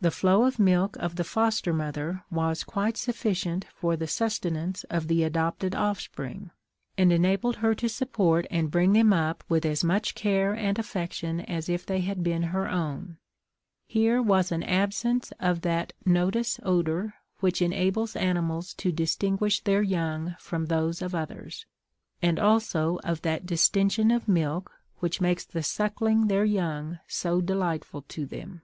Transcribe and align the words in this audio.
The 0.00 0.10
flow 0.10 0.42
of 0.42 0.58
milk 0.58 0.96
of 0.96 1.14
the 1.14 1.22
foster 1.22 1.72
mother 1.72 2.24
was 2.32 2.64
quite 2.64 2.96
sufficient 2.96 3.64
for 3.72 3.96
the 3.96 4.08
sustenance 4.08 4.82
of 4.90 5.06
the 5.06 5.22
adopted 5.22 5.72
offspring, 5.76 6.50
and 6.98 7.12
enabled 7.12 7.54
her 7.58 7.72
to 7.76 7.88
support 7.88 8.44
and 8.50 8.72
bring 8.72 8.92
them 8.92 9.12
up 9.12 9.44
with 9.48 9.64
as 9.64 9.84
much 9.84 10.16
care 10.16 10.52
and 10.52 10.80
affection 10.80 11.40
as 11.42 11.68
if 11.68 11.86
they 11.86 12.00
had 12.00 12.24
been 12.24 12.42
her 12.50 12.68
own. 12.68 13.18
Here 13.86 14.20
was 14.20 14.50
an 14.50 14.64
absence 14.64 15.32
of 15.38 15.60
that 15.60 15.92
notus 16.04 16.58
odor 16.64 17.14
which 17.38 17.62
enables 17.62 18.16
animals 18.16 18.74
to 18.74 18.90
distinguish 18.90 19.60
their 19.60 19.82
young 19.84 20.34
from 20.40 20.66
those 20.66 21.00
of 21.00 21.14
others, 21.14 21.66
and 22.20 22.40
also 22.40 22.98
of 23.04 23.22
that 23.22 23.46
distension 23.46 24.10
of 24.10 24.26
milk 24.26 24.72
which 24.98 25.20
makes 25.20 25.44
the 25.44 25.62
suckling 25.62 26.26
their 26.26 26.44
young 26.44 26.98
so 27.06 27.40
delightful 27.40 28.02
to 28.08 28.26
them. 28.26 28.62